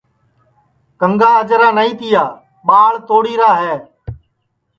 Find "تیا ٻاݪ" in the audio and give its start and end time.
1.99-2.93